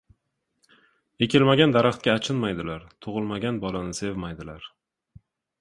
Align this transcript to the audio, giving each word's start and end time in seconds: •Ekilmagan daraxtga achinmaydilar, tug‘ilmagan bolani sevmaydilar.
•Ekilmagan 1.25 1.75
daraxtga 1.75 2.15
achinmaydilar, 2.21 2.89
tug‘ilmagan 3.07 3.63
bolani 3.67 3.97
sevmaydilar. 4.03 4.71